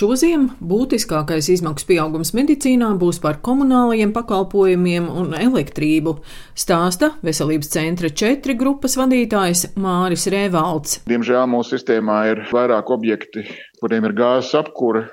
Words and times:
Šoziem 0.00 0.46
būtiskākais 0.64 1.50
izmaksu 1.52 1.84
pieaugums 1.90 2.30
medicīnā 2.32 2.86
būs 2.96 3.18
par 3.20 3.36
komunālajiem 3.44 4.14
pakalpojumiem 4.16 5.10
un 5.12 5.34
elektrību, 5.36 6.14
stāsta 6.56 7.10
Veselības 7.26 7.68
centra 7.74 8.08
četri 8.08 8.54
grupas 8.56 8.96
vadītājs 8.96 9.74
Māris 9.76 10.24
Rēvalds. 10.32 11.02
Diemžēl 11.10 11.44
mūsu 11.52 11.74
sistēmā 11.74 12.16
ir 12.30 12.40
vairāk 12.48 12.88
objekti, 12.96 13.44
kuriem 13.82 14.08
ir 14.08 14.14
gāzes 14.16 14.56
apkūra. 14.62 15.04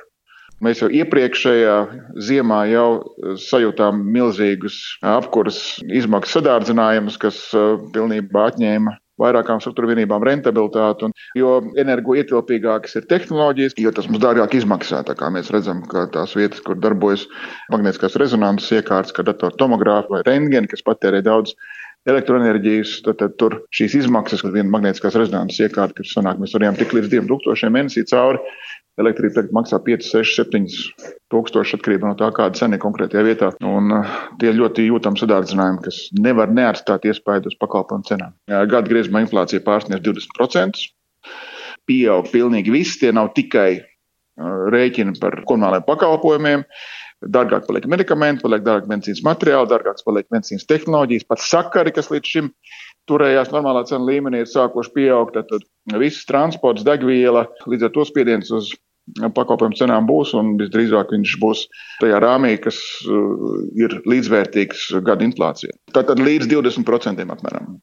Mēs 0.63 0.80
jau 0.86 0.88
iepriekšējā 1.02 1.76
ziemā 2.30 2.62
jau 2.72 2.88
sajūtām 3.44 4.00
milzīgus 4.16 4.80
apkuras 5.04 5.60
izmaksu 5.84 6.40
sadārdzinājumus, 6.40 7.20
kas 7.20 7.44
uh, 7.58 7.76
pilnībā 7.92 8.48
atņēma 8.54 8.96
vairākām 9.21 9.61
struktūra 9.63 9.91
vienībām 9.93 10.25
rentabilitāti. 10.27 11.07
Un, 11.07 11.15
jo 11.38 11.57
energoietilpīgākas 11.79 12.99
ir 12.99 13.07
tehnoloģijas, 13.09 13.77
jo 13.81 13.93
tas 13.95 14.09
mums 14.09 14.23
dārgāk 14.23 14.57
izmaksā. 14.59 15.04
Tā 15.07 15.17
kā 15.17 15.31
mēs 15.34 15.52
redzam, 15.54 15.84
ka 15.89 16.07
tās 16.13 16.36
vietas, 16.38 16.63
kur 16.66 16.80
darbojas 16.81 17.27
magnētiskās 17.73 18.17
rezonanses 18.22 18.80
iekārtas, 18.80 19.16
kā 19.16 19.25
datortomogrāfi 19.27 20.16
vai 20.16 20.23
rentgeni, 20.27 20.72
kas 20.72 20.85
patērē 20.85 21.23
daudz 21.25 21.55
elektroenerģijas, 22.08 23.02
tad, 23.03 23.17
tad 23.20 23.35
tur 23.41 23.58
šīs 23.75 23.98
izmaksas, 24.03 24.44
kad 24.45 24.53
viena 24.55 24.72
magnētiskās 24.72 25.17
rezonanses 25.20 25.66
iekārta, 25.66 25.97
kas 25.99 26.13
sanāk, 26.16 26.39
mēs 26.39 26.55
varējām 26.55 26.77
tik 26.80 26.95
līdz 26.95 27.11
2000 27.11 27.73
mēnesī 27.73 28.05
cauri, 28.08 28.39
elektrība 29.02 29.38
tagad 29.38 29.56
maksā 29.56 29.80
5, 29.84 30.06
6, 30.10 30.36
7 30.42 30.68
tūkstoši 31.34 31.78
atkarībā 31.78 32.10
no 32.10 32.18
tā, 32.20 32.30
kāda 32.36 32.58
cena 32.58 32.78
ir 32.78 32.84
konkrētajā 32.84 33.23
vietā. 33.28 33.52
Un 33.66 33.94
uh, 34.00 34.16
tie 34.42 34.54
ļoti 34.56 34.88
jūtami 34.88 35.22
sadārdzinājumi, 35.22 35.84
kas 35.86 36.02
nevar 36.18 36.54
neatstāt 36.54 37.06
iespēju 37.10 37.52
uz 37.52 37.58
pakalpojumu 37.62 38.08
cenām. 38.10 38.38
Gada 38.50 38.86
griezumā 38.90 39.23
inflācija 39.26 39.64
pārsniedz 39.66 40.04
20%. 40.08 40.88
Pieaug 41.88 42.32
pilnīgi 42.34 42.73
viss, 42.73 43.00
tie 43.00 43.14
nav 43.16 43.32
tikai 43.38 43.70
uh, 43.78 44.66
rēķini 44.73 45.18
par 45.22 45.44
komunālajiem 45.48 45.88
pakalpojumiem. 45.88 46.66
Dārgāk 47.34 47.64
paliek 47.66 47.88
medikamenti, 47.90 48.44
paliek 48.44 48.62
dārgāk 48.62 48.89
medicīnas 48.92 49.23
materiāli, 49.26 49.70
dārgāks 49.72 50.06
paliek 50.06 50.28
medicīnas 50.34 50.67
tehnoloģijas, 50.70 51.26
pat 51.26 51.42
sakari, 51.42 51.94
kas 51.95 52.11
līdz 52.14 52.34
šim 52.34 52.52
turējās 53.09 53.50
normālā 53.54 53.82
cena 53.89 54.06
līmenī, 54.06 54.44
ir 54.44 54.52
sākuši 54.52 54.94
pieaugt. 54.94 55.39
Tad 55.50 55.66
viss 55.98 56.28
transports, 56.30 56.86
degviela, 56.86 57.48
līdz 57.66 57.88
ar 57.88 57.95
to 57.95 58.06
spiediens 58.06 58.54
uz 58.54 58.70
pakalpojumu 59.16 59.77
cenām 59.80 60.08
būs, 60.09 60.33
un 60.38 60.55
visdrīzāk 60.61 61.13
viņš 61.16 61.36
būs 61.41 61.66
tajā 62.02 62.19
rāmī, 62.23 62.55
kas 62.61 62.80
uh, 63.08 63.61
ir 63.80 63.99
līdzvērtīgs 64.09 64.89
gada 65.08 65.25
inflācijai. 65.27 65.75
Tātad 65.95 66.22
līdz 66.23 66.49
20% 66.52 67.27
apmēram. 67.38 67.77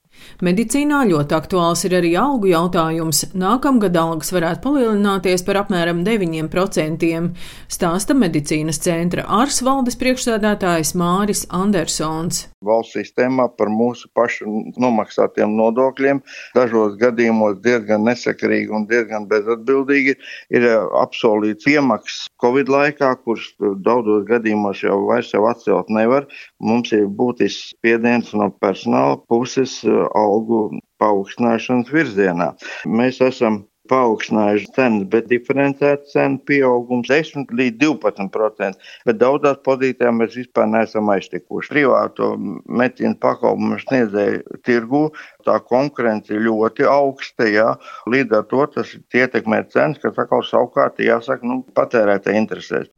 Medicīnā 0.45 1.05
ļoti 1.09 1.37
aktuāls 1.39 1.85
ir 1.89 1.97
arī 2.01 2.13
algu 2.21 2.51
jautājums. 2.51 3.23
Nākamgad 3.33 3.97
algas 3.97 4.33
varētu 4.35 4.61
palielināties 4.67 5.47
par 5.47 5.63
apmēram 5.63 6.03
9%, 6.05 7.11
stāsta 7.73 8.19
medicīnas 8.19 8.83
centra 8.85 9.25
ārs 9.41 9.63
valdes 9.65 9.97
priekšsēdētājs 10.03 10.93
Māris 11.01 11.47
Andersons. 11.55 12.49
Valsts 12.65 12.99
sistēmā 12.99 13.49
par 13.57 13.73
mūsu 13.73 14.09
pašu 14.17 14.49
nomaksātiem 14.81 15.57
nodokļiem 15.57 16.23
dažos 16.57 16.99
gadījumos 17.01 17.59
diezgan 17.65 18.05
nesakarīgi 18.09 18.73
un 18.73 18.87
diezgan 18.91 19.29
bezatbildīgi 19.31 20.17
ir 20.55 20.71
ap 20.75 21.15
apsolīts 21.15 21.69
iemaksas 21.71 22.29
Covid 22.43 22.69
laikā, 22.69 23.13
kurš 23.25 23.55
daudzos 23.87 24.25
gadījumos 24.29 24.83
jau 24.83 24.99
vairs 25.09 25.31
jau 25.33 25.45
atcelt 25.49 25.91
nevar. 25.95 26.27
Mums 26.61 26.93
ir 26.93 27.07
būtisks 27.07 27.75
spiediens 27.77 28.33
no 28.35 28.51
personāla 28.61 29.21
puses 29.29 29.79
algu 30.19 30.67
paaugstināšanas 31.03 31.93
virzienā. 31.93 32.53
Mēs 32.87 33.21
esam 33.25 33.65
paaugstinājuši 33.91 34.71
cenas, 34.77 35.05
bet 35.13 35.27
diferencēta 35.29 36.09
cena 36.09 36.41
pieaugums 36.49 37.11
10 37.11 37.53
līdz 37.59 37.81
12%, 37.83 38.89
bet 39.09 39.21
daudzās 39.21 39.61
pozīcijās 39.67 40.17
mēs 40.17 40.39
vispār 40.39 40.71
neesam 40.73 41.13
aiztikuši. 41.13 41.73
Privāto 41.75 42.31
medicīnas 42.41 43.21
pakalpojumu 43.21 43.81
sniedzēju 43.85 44.61
tirgu 44.65 45.05
tā 45.45 45.59
konkurence 45.69 46.33
ir 46.33 46.47
ļoti 46.49 46.89
augsta, 46.89 47.49
jā. 47.51 47.71
līdz 48.09 48.41
ar 48.41 48.49
to 48.53 48.67
tas 48.79 48.97
ietekmē 49.13 49.65
cenas, 49.75 50.01
kas 50.03 50.17
atkal 50.17 50.45
savukārt 50.49 51.05
jāsaka, 51.05 51.45
nu, 51.45 51.61
patērētāji 51.77 52.41
interesēs. 52.41 52.93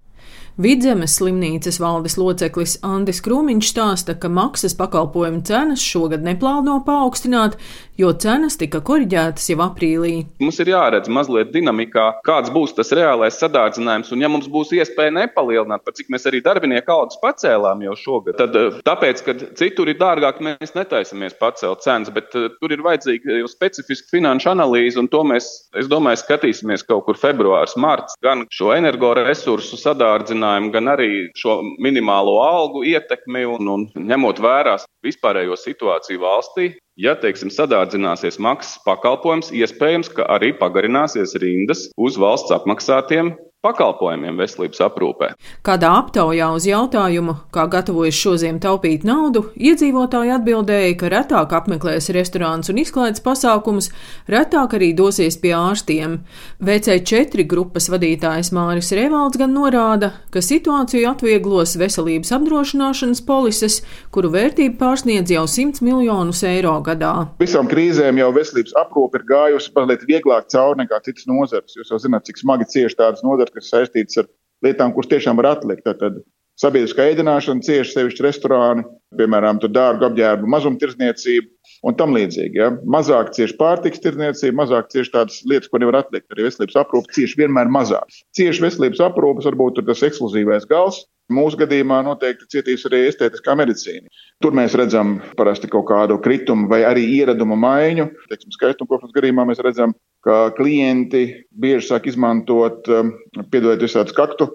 Vidzemes 0.57 1.19
slimnīcas 1.19 1.77
valdes 1.77 2.15
loceklis 2.17 2.79
Andris 2.81 3.19
Krūmiņš 3.21 3.67
stāsta, 3.75 4.15
ka 4.17 4.31
maksas 4.33 4.73
pakalpojumu 4.79 5.43
cenas 5.45 5.83
šogad 5.85 6.23
neplāno 6.25 6.79
paaugstināt, 6.87 7.59
jo 8.01 8.09
cenas 8.17 8.57
tika 8.57 8.81
koriģētas 8.81 9.51
jau 9.51 9.59
aprīlī. 9.67 10.15
Mums 10.41 10.61
ir 10.65 10.71
jāredz 10.73 11.11
mazliet 11.13 11.51
dinamikā, 11.53 12.07
kāds 12.25 12.49
būs 12.55 12.73
tas 12.79 12.89
reālais 12.97 13.37
sadārdzinājums, 13.37 14.15
un 14.17 14.25
ja 14.25 14.31
mums 14.33 14.49
būs 14.49 14.73
iespēja 14.79 15.13
nepalielināt, 15.19 15.85
par 15.85 15.97
cik 15.99 16.09
mēs 16.15 16.25
arī 16.33 16.41
darbinieku 16.47 16.95
algas 16.95 17.21
pacēlām 17.21 17.85
jau 17.85 17.99
šogad, 18.01 18.41
tad 18.41 18.57
eh, 18.57 18.81
tāpēc, 18.89 19.23
ka 19.29 19.37
citur 19.61 19.93
ir 19.93 20.01
dārgāk, 20.01 20.41
mēs 20.41 20.73
netaisamies 20.73 21.37
pacelt 21.37 21.85
cenas, 21.85 22.09
bet 22.17 22.33
uh, 22.33 22.49
tur 22.57 22.73
ir 22.73 22.85
vajadzīga 22.87 23.43
jau 23.43 23.53
specifiska 23.53 24.09
finanšu 24.17 24.55
analīze, 24.55 24.97
un 24.97 25.13
to 25.13 25.21
mēs, 25.29 25.53
es 25.77 25.93
domāju, 25.93 26.25
skatīsimies 26.25 26.89
kaut 26.89 27.05
kur 27.11 27.21
februārs, 27.21 27.77
marts, 27.77 28.17
gan 28.25 28.49
šo 28.49 28.73
energoresursu 28.73 29.77
sadārdzinājumu 29.85 30.46
risinājumu, 30.47 30.73
gan 30.73 30.89
arī 30.89 31.31
šo 31.37 31.61
minimālo 31.79 32.41
algu 32.43 32.85
ietekmi 32.85 33.45
un, 33.47 33.69
un 33.69 33.87
ņemot 33.95 34.39
vērā 34.41 34.79
vispārējo 35.05 35.57
situāciju 35.57 36.21
valstī. 36.21 36.77
Ja, 36.97 37.15
teiksim, 37.15 37.51
sadārdzināsies 37.51 38.39
maksas 38.39 38.81
pakalpojums, 38.87 39.53
iespējams, 39.53 40.09
ka 40.17 40.25
arī 40.33 40.55
pagarināsies 40.57 41.37
rindas 41.37 41.91
uz 41.97 42.17
valsts 42.17 42.53
apmaksātiem 42.53 43.35
pakalpojumiem 43.67 44.39
veselības 44.41 44.83
aprūpē. 44.87 45.33
Kādā 45.67 45.93
aptaujā 46.01 46.49
uz 46.55 46.67
jautājumu, 46.69 47.37
kā 47.55 47.67
gatavojas 47.71 48.17
šodien 48.17 48.61
taupīt 48.63 49.05
naudu, 49.07 49.47
iedzīvotāji 49.59 50.35
atbildēja, 50.37 50.95
ka 51.01 51.11
retāk 51.13 51.55
apmeklēs 51.59 52.11
restorāns 52.15 52.71
un 52.73 52.81
izklaides 52.83 53.25
pasākumus, 53.25 53.91
retāk 54.31 54.77
arī 54.79 54.93
dosies 54.97 55.39
pie 55.43 55.55
ārstiem. 55.57 56.21
VC4 56.63 57.47
grupas 57.49 57.91
vadītājs 57.93 58.53
Māris 58.57 58.93
Revalds 58.97 59.41
gan 59.41 59.55
norāda, 59.57 60.13
ka 60.35 60.43
situāciju 60.45 61.11
atvieglos 61.11 61.77
veselības 61.81 62.33
apdrošināšanas 62.37 63.23
polises, 63.27 63.81
kuru 64.15 64.31
vērtība 64.35 64.79
pārsniedz 64.81 65.33
jau 65.35 65.47
100 65.51 65.83
miljonus 65.87 66.43
eiro 66.47 66.77
gadā. 66.87 67.15
Visām 67.41 67.69
krīzēm 67.71 68.21
jau 68.23 68.31
veselības 68.37 68.77
aprūpe 68.83 69.21
ir 69.21 69.27
gājusi 69.29 69.73
mazliet 69.77 70.07
vieglāk 70.09 70.51
cauri 70.53 70.83
nekā 70.85 71.01
citas 71.07 71.27
nozares. 71.31 71.77
Jūs 71.79 71.93
jau 71.93 72.01
zināt, 72.03 72.27
cik 72.29 72.41
smagi 72.43 72.69
cieši 72.73 72.99
tādas 72.99 73.25
nozares 73.27 73.56
kas 73.57 73.73
saistītas 73.73 74.23
ar 74.23 74.31
lietām, 74.65 74.95
kuras 74.95 75.11
tiešām 75.13 75.39
var 75.41 75.55
atlikt. 75.57 75.87
Tad 75.87 76.21
sabiedriskā 76.61 77.11
ēdināšana 77.13 77.65
cieši 77.67 77.93
sevišķi 77.93 78.25
restorāni, 78.27 78.87
piemēram, 79.17 79.61
dārgu 79.65 80.09
apģērbu 80.09 80.49
mazumtirdzniecība 80.55 81.51
un 81.87 81.97
tam 81.99 82.15
līdzīgi. 82.17 82.61
Ja? 82.61 82.71
Mazāk 82.97 83.35
cieši 83.37 83.57
pārtiks 83.61 84.01
tirdzniecība, 84.05 84.57
mazāk 84.63 84.89
cieši 84.95 85.13
tādas 85.13 85.43
lietas, 85.49 85.71
ko 85.73 85.81
nevar 85.83 86.01
atlikt. 86.03 86.29
Arī 86.33 86.49
veselības 86.49 86.79
aprūpe 86.83 87.13
cieši 87.17 87.43
vienmēr 87.43 87.71
mazāk. 87.73 88.09
Cieši 88.37 88.65
veselības 88.65 89.05
aprūpes 89.11 89.49
varbūt 89.51 89.83
ir 89.83 89.89
tas 89.91 90.05
ekskluzīvais 90.09 90.67
gals. 90.71 91.05
Mūsu 91.33 91.59
gadījumā 91.59 92.05
noteikti 92.07 92.47
cietīs 92.55 92.85
arī 92.87 93.01
estētiskā 93.09 93.57
medicīna. 93.59 94.07
Tur 94.45 94.55
mēs 94.55 94.77
redzam 94.79 95.17
parasti 95.39 95.67
kaut 95.73 95.89
kādu 95.89 96.21
kritumu 96.23 96.69
vai 96.71 96.85
arī 96.87 97.03
ieradumu 97.17 97.59
maiņu. 97.59 98.07
Teiksim, 98.31 98.55
skaistumkopšanas 98.55 99.17
gadījumā 99.17 99.49
mēs 99.49 99.63
redzam, 99.67 99.97
ka 100.27 100.51
klienti 100.57 101.27
bieži 101.55 101.93
sāk 101.93 102.09
izmantot, 102.11 102.89
um, 102.91 103.15
piedodiet, 103.53 103.85
visādus 103.87 104.17
kaktu 104.17 104.51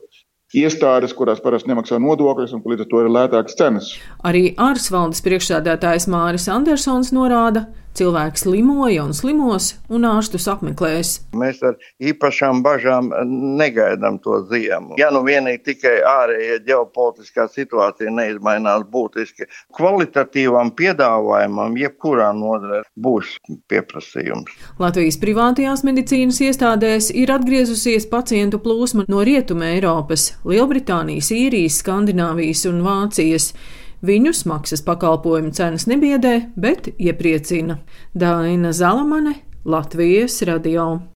iestādes, 0.57 1.13
kurās 1.15 1.39
parasti 1.43 1.71
nemaksā 1.71 1.99
nodokļus, 2.03 2.55
un 2.57 2.63
līdz 2.67 2.83
ar 2.83 2.89
to 2.91 3.03
ir 3.03 3.11
lētākas 3.15 3.57
cenas. 3.59 3.91
Arī 4.27 4.49
ārsvaldes 4.59 5.23
priekšsēdētājs 5.23 6.09
Māris 6.11 6.49
Andersons 6.51 7.13
norāda, 7.15 7.69
Cilvēki 7.97 8.39
slimoja 8.39 9.03
un 9.03 9.11
slimos, 9.11 9.73
un 9.91 10.05
ārstus 10.07 10.45
apmeklēs. 10.47 11.09
Mēs 11.35 11.59
ar 11.67 11.75
īpašām 11.99 12.61
bažām 12.63 13.09
negaidām 13.59 14.19
to 14.23 14.37
ziemu. 14.47 14.95
Ja 14.99 15.09
nu 15.11 15.23
vienīgi 15.25 15.59
tikai 15.65 15.97
ārējā 16.07 16.61
ģeopolitiskā 16.69 17.49
situācija 17.51 18.13
neizmainās 18.15 18.85
būtiski, 18.93 19.49
kvalitatīvam 19.75 20.71
piedāvājumam 20.79 21.75
jebkurā 21.81 22.31
nodarē 22.37 22.81
būs 22.95 23.35
pieprasījums. 23.71 24.55
Latvijas 24.79 25.19
privātajās 25.19 25.83
medicīnas 25.87 26.39
iestādēs 26.47 27.11
ir 27.11 27.35
atgriezusies 27.35 28.07
pacientu 28.11 28.61
plūsma 28.63 29.03
no 29.11 29.25
Rietuma 29.27 29.73
Eiropas, 29.75 30.31
Lielbritānijas, 30.47 31.33
Īrijas, 31.35 31.83
Skandināvijas 31.83 32.63
un 32.71 32.83
Vācijas. 32.87 33.51
Viņus 34.01 34.47
maksas 34.49 34.81
pakalpojumu 34.81 35.53
cenas 35.53 35.85
nebiedē, 35.85 36.51
bet 36.57 36.89
iepriecina. 36.97 37.77
Daina 38.17 38.73
Zalamane, 38.73 39.35
Latvijas 39.65 40.41
radio. 40.49 41.03